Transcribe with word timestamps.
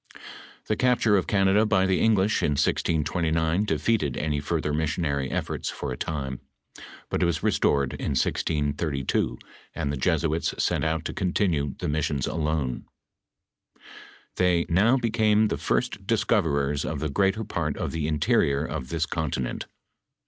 The 0.65 0.75
capture 0.75 1.15
of 1.15 1.27
Canada 1.27 1.63
by 1.63 1.85
the 1.85 1.99
English, 2.01 2.41
in 2.41 2.53
1629, 2.53 3.65
defeated 3.65 4.17
any 4.17 4.39
further 4.39 4.73
missionary 4.73 5.29
efibrts 5.29 5.71
for 5.71 5.91
a 5.91 5.95
time; 5.95 6.41
but 7.11 7.21
it 7.21 7.27
was 7.27 7.43
restored 7.43 7.93
in 7.93 8.13
1632, 8.15 9.37
and 9.75 9.93
tlie 9.93 9.99
Jesuits 9.99 10.55
sent 10.57 10.83
out 10.83 11.05
to 11.05 11.13
continue 11.13 11.75
the 11.77 11.87
mis 11.87 12.05
sions 12.05 12.25
alone. 12.25 12.85
Tliey 14.37 14.67
"now 14.71 14.97
became 14.97 15.49
the 15.49 15.57
first 15.59 16.07
discoverers 16.07 16.83
of 16.83 16.99
the 16.99 17.07
greater 17.09 17.43
part 17.43 17.77
of 17.77 17.91
the 17.91 18.07
interior 18.07 18.65
of 18.65 18.89
this 18.89 19.05
continent. 19.05 19.67